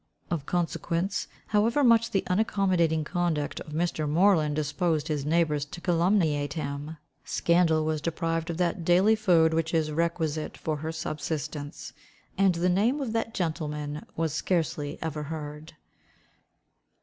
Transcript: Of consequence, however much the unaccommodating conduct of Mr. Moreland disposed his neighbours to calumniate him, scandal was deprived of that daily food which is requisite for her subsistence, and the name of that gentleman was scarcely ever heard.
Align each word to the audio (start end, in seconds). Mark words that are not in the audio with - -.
Of 0.31 0.47
consequence, 0.47 1.27
however 1.49 1.83
much 1.83 2.09
the 2.09 2.23
unaccommodating 2.25 3.03
conduct 3.03 3.59
of 3.59 3.71
Mr. 3.73 4.09
Moreland 4.09 4.55
disposed 4.55 5.09
his 5.09 5.27
neighbours 5.27 5.63
to 5.65 5.79
calumniate 5.79 6.53
him, 6.53 6.97
scandal 7.23 7.85
was 7.85 8.01
deprived 8.01 8.49
of 8.49 8.57
that 8.57 8.83
daily 8.83 9.15
food 9.15 9.53
which 9.53 9.75
is 9.75 9.91
requisite 9.91 10.57
for 10.57 10.77
her 10.77 10.91
subsistence, 10.91 11.93
and 12.35 12.55
the 12.55 12.67
name 12.67 12.99
of 12.99 13.13
that 13.13 13.35
gentleman 13.35 14.03
was 14.15 14.33
scarcely 14.33 14.97
ever 15.03 15.21
heard. 15.21 15.73